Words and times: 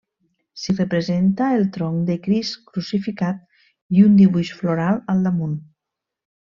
S'hi 0.61 0.73
representa 0.77 1.49
el 1.57 1.67
tronc 1.75 2.01
de 2.09 2.17
Crist 2.25 2.57
crucificat 2.71 3.47
i 3.99 4.09
un 4.09 4.19
dibuix 4.23 4.55
floral 4.63 5.03
al 5.15 5.27
damunt. 5.29 5.59